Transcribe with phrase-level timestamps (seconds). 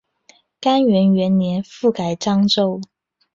[0.59, 2.81] 干元元年复改漳州。